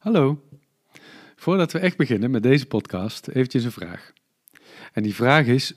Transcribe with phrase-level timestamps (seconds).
[0.00, 0.42] Hallo.
[1.36, 4.12] Voordat we echt beginnen met deze podcast, eventjes een vraag.
[4.92, 5.74] En die vraag is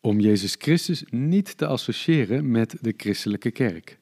[0.00, 3.98] om Jezus Christus niet te associëren met de christelijke kerk.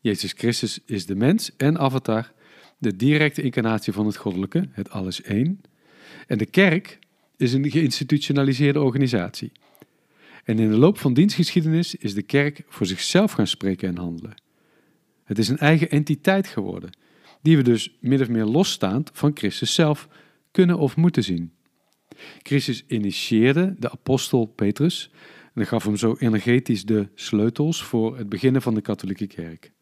[0.00, 2.32] Jezus Christus is de mens en avatar,
[2.78, 5.60] de directe incarnatie van het goddelijke, het alles één.
[6.26, 6.98] En de kerk
[7.36, 9.52] is een geïnstitutionaliseerde organisatie.
[10.44, 14.34] En in de loop van dienstgeschiedenis is de kerk voor zichzelf gaan spreken en handelen.
[15.24, 16.90] Het is een eigen entiteit geworden
[17.42, 20.08] die we dus min of meer losstaand van Christus zelf
[20.50, 21.52] kunnen of moeten zien.
[22.42, 25.10] Christus initieerde de apostel Petrus
[25.54, 29.72] en gaf hem zo energetisch de sleutels voor het beginnen van de katholieke kerk.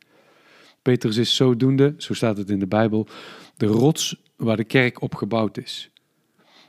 [0.83, 3.09] Petrus is zodoende, zo staat het in de Bijbel,
[3.57, 5.91] de rots waar de kerk op gebouwd is.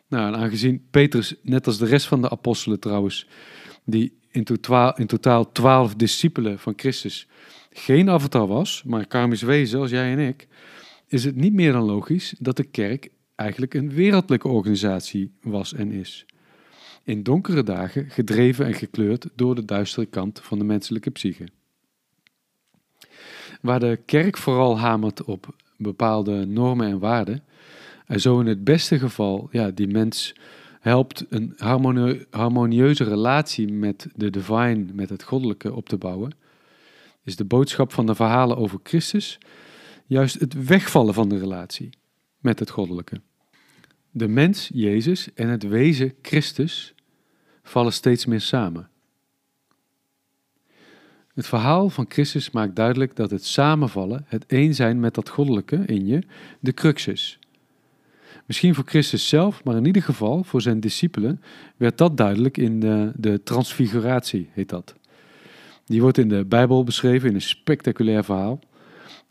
[0.08, 3.28] Nou, en aangezien Petrus, net als de rest van de apostelen trouwens,
[3.90, 7.28] die in totaal, in totaal twaalf discipelen van Christus,
[7.72, 10.48] geen avatar was, maar karmisch wezen als jij en ik,
[11.08, 15.92] is het niet meer dan logisch dat de kerk eigenlijk een wereldlijke organisatie was en
[15.92, 16.26] is.
[17.04, 21.48] In donkere dagen gedreven en gekleurd door de duistere kant van de menselijke psyche.
[23.62, 27.44] Waar de kerk vooral hamert op bepaalde normen en waarden,
[28.06, 30.36] en zo in het beste geval ja, die mens
[30.80, 31.54] helpt een
[32.30, 36.32] harmonieuze relatie met de divine, met het goddelijke op te bouwen,
[37.24, 39.38] is de boodschap van de verhalen over Christus
[40.06, 41.90] juist het wegvallen van de relatie
[42.38, 43.22] met het goddelijke.
[44.12, 46.94] De mens, Jezus, en het wezen, Christus,
[47.64, 48.90] vallen steeds meer samen.
[51.34, 55.76] Het verhaal van Christus maakt duidelijk dat het samenvallen, het één zijn met dat goddelijke
[55.86, 56.24] in je,
[56.60, 57.39] de crux is.
[58.50, 61.42] Misschien voor Christus zelf, maar in ieder geval voor zijn discipelen
[61.78, 64.96] werd dat duidelijk in de, de transfiguratie, heet dat.
[65.86, 68.60] Die wordt in de Bijbel beschreven in een spectaculair verhaal.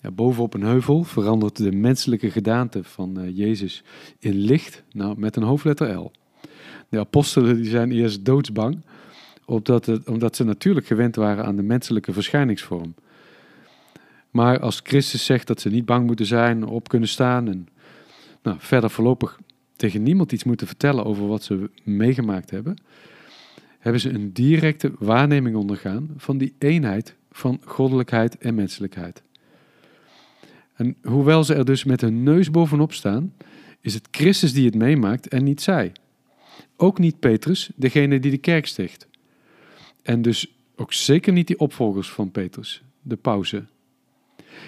[0.00, 3.82] Ja, bovenop een heuvel verandert de menselijke gedaante van uh, Jezus
[4.18, 6.12] in licht, nou, met een hoofdletter L.
[6.88, 8.80] De apostelen die zijn eerst doodsbang,
[9.44, 12.94] omdat, het, omdat ze natuurlijk gewend waren aan de menselijke verschijningsvorm.
[14.30, 17.68] Maar als Christus zegt dat ze niet bang moeten zijn, op kunnen staan en
[18.42, 19.38] nou, verder voorlopig
[19.76, 22.76] tegen niemand iets moeten vertellen over wat ze meegemaakt hebben,
[23.78, 29.22] hebben ze een directe waarneming ondergaan van die eenheid van goddelijkheid en menselijkheid.
[30.74, 33.34] En hoewel ze er dus met hun neus bovenop staan,
[33.80, 35.92] is het Christus die het meemaakt en niet zij.
[36.76, 39.08] Ook niet Petrus, degene die de kerk sticht.
[40.02, 43.64] En dus ook zeker niet die opvolgers van Petrus, de pauze.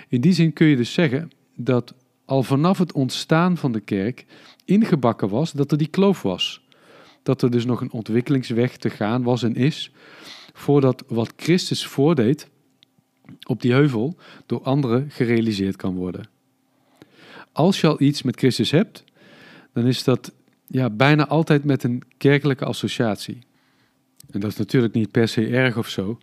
[0.09, 1.95] In die zin kun je dus zeggen dat
[2.31, 4.27] al vanaf het ontstaan van de kerk
[4.65, 6.67] ingebakken was dat er die kloof was.
[7.23, 9.93] Dat er dus nog een ontwikkelingsweg te gaan was en is,
[10.53, 12.49] voordat wat Christus voordeed
[13.47, 16.29] op die heuvel door anderen gerealiseerd kan worden.
[17.53, 19.05] Als je al iets met Christus hebt,
[19.73, 20.33] dan is dat
[20.67, 23.39] ja, bijna altijd met een kerkelijke associatie.
[24.31, 26.19] En dat is natuurlijk niet per se erg of zo.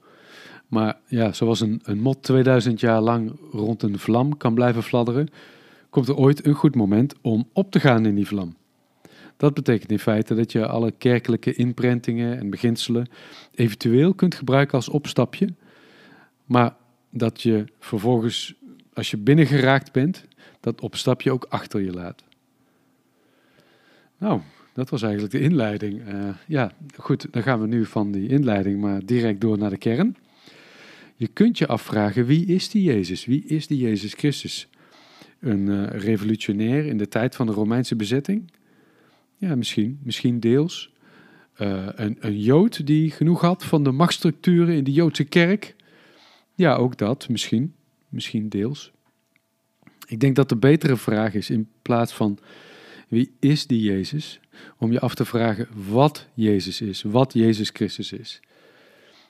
[0.67, 5.29] Maar ja, zoals een, een mot 2000 jaar lang rond een vlam kan blijven fladderen,
[5.89, 8.55] komt er ooit een goed moment om op te gaan in die vlam.
[9.37, 13.09] Dat betekent in feite dat je alle kerkelijke inprentingen en beginselen
[13.55, 15.53] eventueel kunt gebruiken als opstapje,
[16.45, 16.75] maar
[17.09, 18.53] dat je vervolgens,
[18.93, 20.25] als je binnengeraakt bent,
[20.59, 22.23] dat opstapje ook achter je laat.
[24.17, 24.41] Nou,
[24.73, 26.07] dat was eigenlijk de inleiding.
[26.07, 29.77] Uh, ja, goed, dan gaan we nu van die inleiding maar direct door naar de
[29.77, 30.15] kern.
[31.15, 33.25] Je kunt je afvragen, wie is die Jezus?
[33.25, 34.69] Wie is die Jezus Christus?
[35.47, 38.51] Een uh, revolutionair in de tijd van de Romeinse bezetting?
[39.35, 39.99] Ja, misschien.
[40.03, 40.91] Misschien deels.
[41.61, 45.75] Uh, een, een Jood die genoeg had van de machtsstructuren in de Joodse kerk.
[46.55, 47.73] Ja, ook dat, misschien.
[48.09, 48.91] Misschien deels.
[50.07, 52.39] Ik denk dat de betere vraag is in plaats van
[53.07, 54.39] wie is die Jezus,
[54.77, 58.39] om je af te vragen wat Jezus is, wat Jezus Christus is.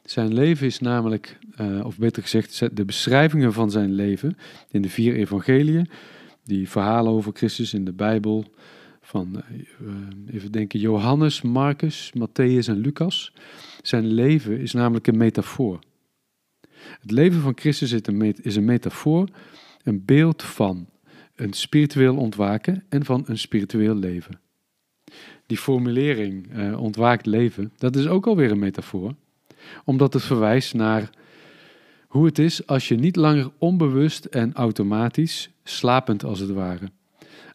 [0.09, 4.37] Zijn leven is namelijk, uh, of beter gezegd, de beschrijvingen van zijn leven
[4.71, 5.89] in de vier evangeliën,
[6.43, 8.45] die verhalen over Christus in de Bijbel,
[9.01, 9.43] van
[9.81, 13.33] uh, even denken, Johannes, Marcus, Matthäus en Lucas.
[13.81, 15.79] Zijn leven is namelijk een metafoor.
[16.77, 17.91] Het leven van Christus
[18.41, 19.29] is een metafoor,
[19.83, 20.89] een beeld van
[21.35, 24.39] een spiritueel ontwaken en van een spiritueel leven.
[25.45, 29.15] Die formulering uh, ontwaakt leven, dat is ook alweer een metafoor,
[29.85, 31.09] omdat het verwijst naar
[32.07, 36.91] hoe het is als je niet langer onbewust en automatisch, slapend als het ware,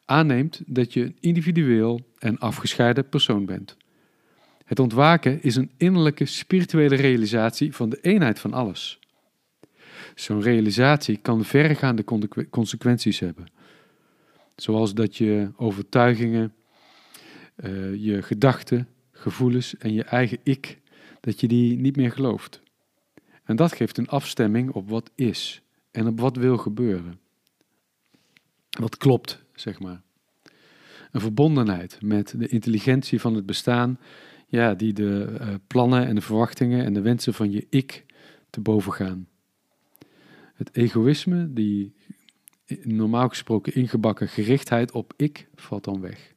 [0.04, 3.76] aanneemt dat je een individueel en afgescheiden persoon bent.
[4.64, 8.98] Het ontwaken is een innerlijke spirituele realisatie van de eenheid van alles.
[10.14, 12.04] Zo'n realisatie kan verregaande
[12.50, 13.46] consequenties hebben.
[14.56, 16.54] Zoals dat je overtuigingen,
[17.64, 20.78] uh, je gedachten, gevoelens en je eigen ik,
[21.22, 22.62] dat je die niet meer gelooft.
[23.44, 27.20] En dat geeft een afstemming op wat is en op wat wil gebeuren.
[28.70, 30.02] Wat klopt, zeg maar.
[31.10, 33.98] Een verbondenheid met de intelligentie van het bestaan,
[34.46, 38.04] ja, die de uh, plannen en de verwachtingen en de wensen van je ik
[38.50, 39.28] te boven gaan.
[40.54, 41.94] Het egoïsme, die
[42.82, 46.32] normaal gesproken ingebakken gerichtheid op ik, valt dan weg.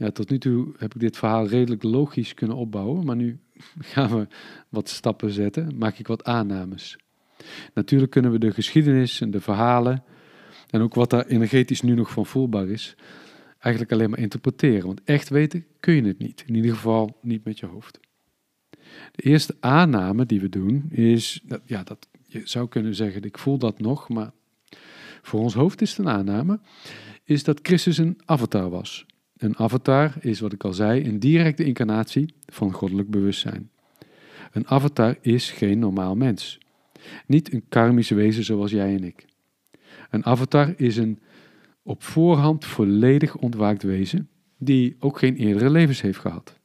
[0.00, 3.38] Ja, tot nu toe heb ik dit verhaal redelijk logisch kunnen opbouwen, maar nu
[3.92, 4.26] gaan we
[4.68, 6.98] wat stappen zetten, maak ik wat aannames.
[7.74, 10.04] Natuurlijk kunnen we de geschiedenis en de verhalen
[10.70, 12.96] en ook wat daar energetisch nu nog van voelbaar is,
[13.58, 14.86] eigenlijk alleen maar interpreteren.
[14.86, 16.44] Want echt weten kun je het niet.
[16.46, 18.00] In ieder geval niet met je hoofd.
[19.12, 23.58] De eerste aanname die we doen is, ja, dat, je zou kunnen zeggen, ik voel
[23.58, 24.30] dat nog, maar
[25.22, 26.60] voor ons hoofd is het een aanname,
[27.24, 29.06] is dat Christus een avatar was.
[29.40, 33.70] Een avatar is, wat ik al zei, een directe incarnatie van goddelijk bewustzijn.
[34.52, 36.58] Een avatar is geen normaal mens.
[37.26, 39.26] Niet een karmische wezen zoals jij en ik.
[40.10, 41.18] Een avatar is een
[41.82, 44.28] op voorhand volledig ontwaakt wezen
[44.58, 46.58] die ook geen eerdere levens heeft gehad.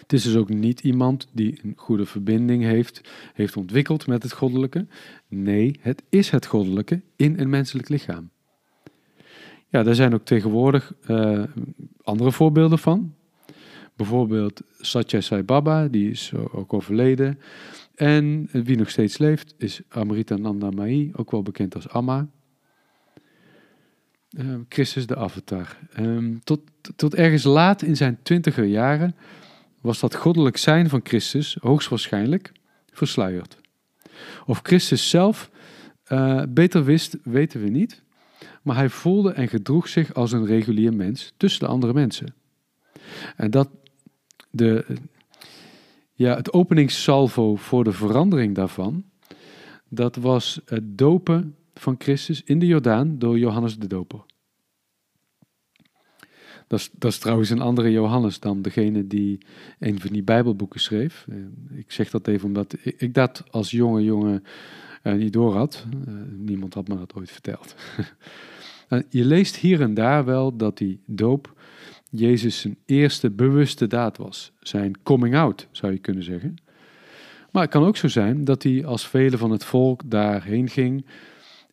[0.00, 3.00] Het is dus ook niet iemand die een goede verbinding heeft,
[3.34, 4.86] heeft ontwikkeld met het goddelijke.
[5.28, 8.30] Nee, het is het goddelijke in een menselijk lichaam.
[9.70, 11.44] Ja, daar zijn ook tegenwoordig uh,
[12.02, 13.14] andere voorbeelden van.
[13.96, 17.38] Bijvoorbeeld Satya Sai Baba, die is ook overleden.
[17.94, 22.28] En wie nog steeds leeft is Amrita Nanda Mai, ook wel bekend als Amma.
[24.30, 25.78] Uh, Christus de Avatar.
[25.98, 26.60] Um, tot,
[26.96, 29.16] tot ergens laat in zijn twintiger jaren
[29.80, 32.52] was dat goddelijk zijn van Christus hoogstwaarschijnlijk
[32.90, 33.56] versluierd.
[34.46, 35.50] Of Christus zelf
[36.08, 38.02] uh, beter wist, weten we niet
[38.62, 42.34] maar hij voelde en gedroeg zich als een regulier mens tussen de andere mensen.
[43.36, 43.68] En dat
[44.50, 44.86] de,
[46.12, 49.04] ja, het openingssalvo voor de verandering daarvan,
[49.88, 54.20] dat was het dopen van Christus in de Jordaan door Johannes de Doper.
[56.66, 59.38] Dat is, dat trouwens een andere Johannes dan degene die
[59.78, 61.26] een van die Bijbelboeken schreef.
[61.70, 64.44] Ik zeg dat even omdat ik, dat als jonge jongen
[65.02, 65.86] niet door had.
[66.08, 67.74] Uh, niemand had me dat ooit verteld.
[68.88, 71.54] Nou, je leest hier en daar wel dat die doop
[72.10, 74.52] Jezus zijn eerste bewuste daad was.
[74.60, 76.56] Zijn coming out, zou je kunnen zeggen.
[77.50, 81.04] Maar het kan ook zo zijn dat hij als velen van het volk daarheen ging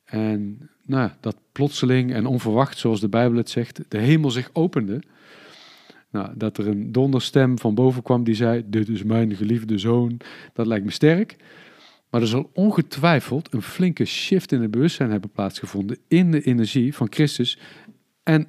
[0.06, 5.02] en nou, dat plotseling en onverwacht, zoals de Bijbel het zegt, de hemel zich opende.
[6.10, 10.20] Nou, dat er een donderstem van boven kwam die zei: Dit is mijn geliefde zoon.
[10.54, 11.36] Dat lijkt me sterk.
[12.10, 16.96] Maar er zal ongetwijfeld een flinke shift in het bewustzijn hebben plaatsgevonden in de energie
[16.96, 17.60] van Christus.
[18.24, 18.48] En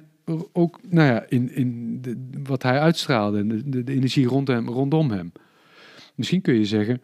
[0.51, 4.67] ook nou ja, in, in de, wat hij uitstraalde, de, de, de energie rond hem,
[4.67, 5.31] rondom hem.
[6.15, 7.01] Misschien kun je zeggen,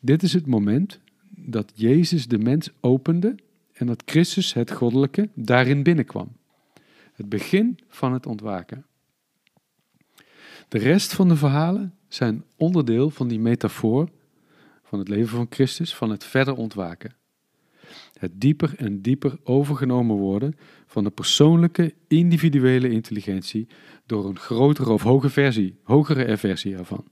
[0.00, 3.34] dit is het moment dat Jezus de mens opende
[3.72, 6.36] en dat Christus, het goddelijke, daarin binnenkwam.
[7.12, 8.86] Het begin van het ontwaken.
[10.68, 14.08] De rest van de verhalen zijn onderdeel van die metafoor
[14.94, 17.14] van het leven van Christus, van het verder ontwaken.
[18.18, 23.68] Het dieper en dieper overgenomen worden van de persoonlijke, individuele intelligentie
[24.06, 27.04] door een grotere of hogere versie, hogere versie ervan.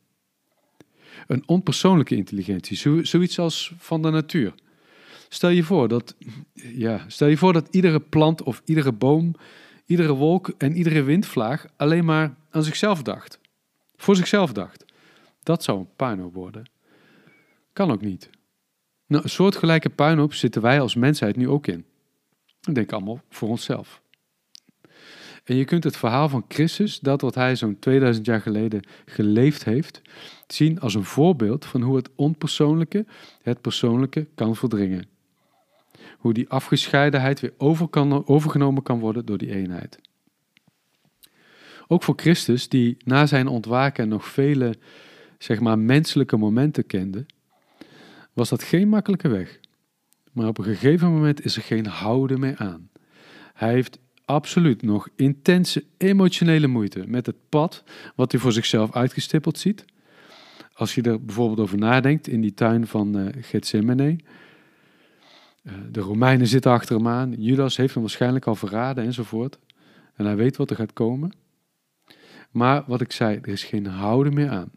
[1.27, 4.55] Een onpersoonlijke intelligentie, zoiets als van de natuur.
[5.29, 6.17] Stel je voor dat,
[6.55, 9.35] ja, stel je voor dat iedere plant of iedere boom,
[9.87, 13.41] iedere wolk en iedere windvlaag alleen maar aan zichzelf dacht.
[13.97, 14.85] Voor zichzelf dacht.
[15.43, 16.71] Dat zou een puinhoop worden.
[17.73, 18.31] Kan ook niet.
[19.07, 21.85] Nou, een soortgelijke puinhoop zitten wij als mensheid nu ook in.
[22.61, 24.03] We denken allemaal voor onszelf.
[25.45, 29.65] En je kunt het verhaal van Christus, dat wat hij zo'n 2000 jaar geleden geleefd
[29.65, 30.03] heeft,
[30.47, 33.07] zien als een voorbeeld van hoe het onpersoonlijke
[33.43, 35.09] het persoonlijke kan verdringen.
[36.19, 39.99] Hoe die afgescheidenheid weer over kan, overgenomen kan worden door die eenheid.
[41.89, 44.75] Ook voor Christus, die na zijn ontwaken nog vele
[45.39, 47.27] zeg maar, menselijke momenten kende,
[48.33, 49.61] was dat geen makkelijke weg.
[50.33, 52.91] Maar op een gegeven moment is er geen houden meer aan.
[53.55, 57.85] Hij heeft absoluut nog intense emotionele moeite met het pad
[58.15, 59.85] wat hij voor zichzelf uitgestippeld ziet.
[60.73, 64.17] Als je er bijvoorbeeld over nadenkt in die tuin van uh, Gethsemane.
[65.63, 67.33] Uh, de Romeinen zitten achter hem aan.
[67.39, 69.59] Judas heeft hem waarschijnlijk al verraden enzovoort.
[70.15, 71.33] En hij weet wat er gaat komen.
[72.51, 74.71] Maar wat ik zei, er is geen houden meer aan.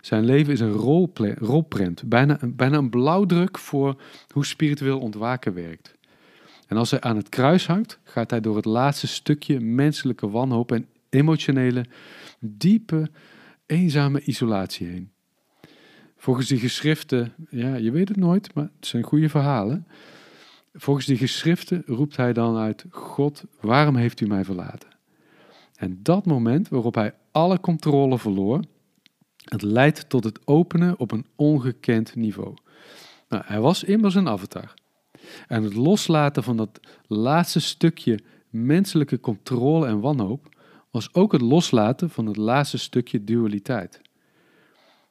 [0.00, 0.72] Zijn leven is een
[1.38, 5.94] rolprent, bijna, bijna een blauwdruk voor hoe spiritueel ontwaken werkt.
[6.66, 10.72] En als hij aan het kruis hangt, gaat hij door het laatste stukje menselijke wanhoop
[10.72, 11.84] en emotionele,
[12.38, 13.10] diepe,
[13.66, 15.10] eenzame isolatie heen.
[16.16, 19.86] Volgens die geschriften, ja, je weet het nooit, maar het zijn goede verhalen.
[20.74, 24.88] Volgens die geschriften roept hij dan uit: God, waarom heeft u mij verlaten?
[25.76, 28.60] En dat moment waarop hij alle controle verloor,
[29.50, 32.54] het leidt tot het openen op een ongekend niveau.
[33.28, 34.74] Nou, hij was immers een avatar.
[35.46, 40.48] En het loslaten van dat laatste stukje menselijke controle en wanhoop
[40.90, 44.00] was ook het loslaten van het laatste stukje dualiteit.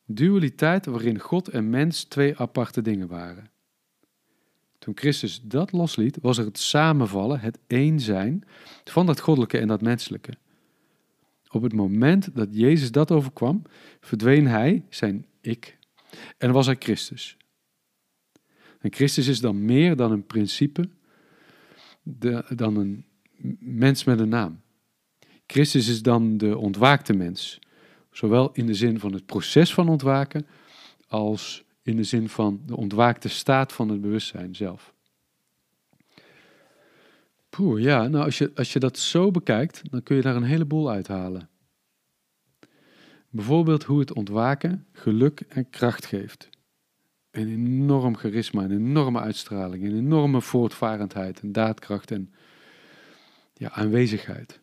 [0.06, 3.50] Dualiteit waarin God en mens twee aparte dingen waren.
[4.80, 8.44] Toen Christus dat losliet, was er het samenvallen, het één zijn
[8.84, 10.34] van dat goddelijke en dat menselijke.
[11.52, 13.62] Op het moment dat Jezus dat overkwam,
[14.00, 15.78] verdween hij, zijn ik,
[16.38, 17.38] en was hij Christus.
[18.80, 20.90] En Christus is dan meer dan een principe,
[22.56, 23.06] dan een
[23.60, 24.62] mens met een naam.
[25.48, 27.60] Christus is dan de ontwaakte mens,
[28.12, 30.48] zowel in de zin van het proces van ontwaken,
[31.08, 34.94] als in de zin van de ontwaakte staat van het bewustzijn zelf.
[37.60, 40.90] Ja, nou als je, als je dat zo bekijkt, dan kun je daar een heleboel
[40.90, 41.50] uithalen.
[43.30, 46.50] Bijvoorbeeld hoe het ontwaken geluk en kracht geeft.
[47.32, 52.34] Een enorm charisma, een enorme uitstraling, een enorme voortvarendheid en daadkracht en
[53.54, 54.60] ja, aanwezigheid.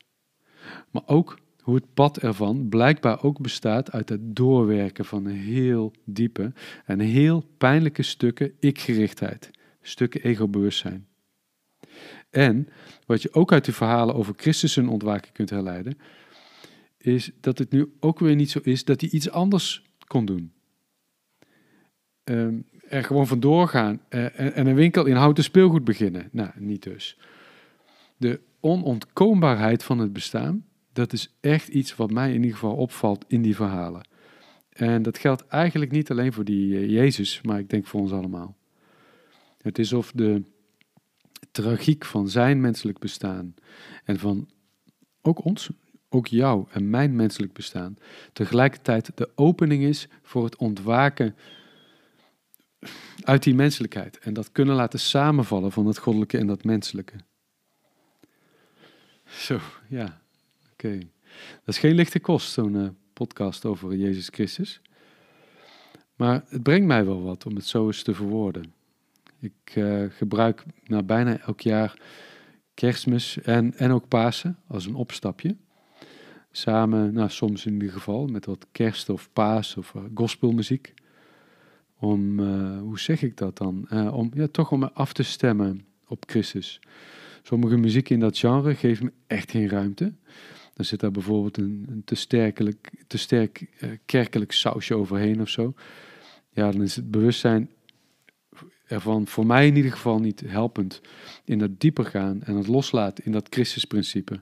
[0.90, 6.52] Maar ook hoe het pad ervan blijkbaar ook bestaat uit het doorwerken van heel diepe
[6.84, 9.50] en heel pijnlijke stukken ikgerichtheid,
[9.80, 11.06] stukken ego-bewustzijn.
[12.36, 12.68] En
[13.06, 15.98] wat je ook uit de verhalen over Christus en ontwaken kunt herleiden,
[16.98, 20.52] is dat het nu ook weer niet zo is dat hij iets anders kon doen.
[22.24, 26.28] Um, er gewoon vandoor gaan uh, en een winkel in houten speelgoed beginnen.
[26.32, 27.18] Nou, niet dus.
[28.16, 33.24] De onontkoombaarheid van het bestaan, dat is echt iets wat mij in ieder geval opvalt
[33.28, 34.08] in die verhalen.
[34.68, 38.12] En dat geldt eigenlijk niet alleen voor die uh, Jezus, maar ik denk voor ons
[38.12, 38.56] allemaal.
[39.58, 40.42] Het is of de
[41.50, 43.54] tragiek van zijn menselijk bestaan
[44.04, 44.48] en van
[45.22, 45.70] ook ons,
[46.08, 47.96] ook jou en mijn menselijk bestaan,
[48.32, 51.36] tegelijkertijd de opening is voor het ontwaken
[53.22, 57.14] uit die menselijkheid en dat kunnen laten samenvallen van het goddelijke en dat menselijke.
[59.26, 60.20] Zo, ja,
[60.72, 60.98] oké.
[61.64, 64.80] Dat is geen lichte kost, zo'n uh, podcast over Jezus Christus.
[66.16, 68.74] Maar het brengt mij wel wat om het zo eens te verwoorden.
[69.40, 72.00] Ik uh, gebruik nou, bijna elk jaar
[72.74, 75.56] kerstmis en, en ook Pasen als een opstapje.
[76.50, 80.94] Samen, nou, soms in ieder geval, met wat kerst of paas of uh, gospelmuziek.
[81.98, 83.90] Om, uh, hoe zeg ik dat dan?
[84.10, 86.80] om ja, toch om me af te stemmen op Christus.
[87.42, 90.12] Sommige muziek in dat genre geeft me echt geen ruimte.
[90.74, 93.66] Dan zit daar bijvoorbeeld een, een te, sterkelijk, te sterk
[94.06, 95.74] kerkelijk sausje overheen of zo.
[96.50, 97.70] Ja, dan is het bewustzijn
[98.86, 101.00] ervan voor mij in ieder geval niet helpend
[101.44, 104.40] in dat dieper gaan en het loslaten in dat Christusprincipe.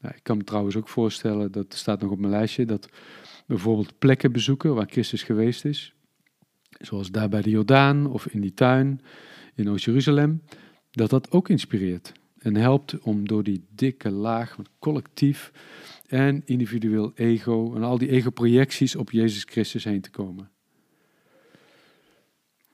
[0.00, 2.88] Nou, ik kan me trouwens ook voorstellen, dat staat nog op mijn lijstje, dat
[3.46, 5.94] bijvoorbeeld plekken bezoeken waar Christus geweest is,
[6.70, 9.00] zoals daar bij de Jordaan of in die tuin
[9.54, 10.42] in Oost-Jeruzalem,
[10.90, 15.52] dat dat ook inspireert en helpt om door die dikke laag van collectief
[16.06, 20.50] en individueel ego en al die ego-projecties op Jezus Christus heen te komen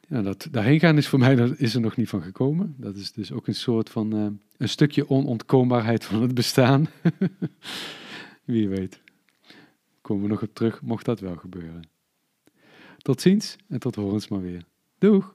[0.09, 2.75] ja, dat, daarheen gaan is voor mij is er nog niet van gekomen.
[2.79, 6.87] Dat is dus ook een soort van uh, een stukje onontkoombaarheid van het bestaan.
[8.45, 9.01] Wie weet.
[10.01, 11.89] Komen we nog op terug, mocht dat wel gebeuren.
[12.99, 14.65] Tot ziens en tot horens maar weer.
[14.99, 15.35] Doeg!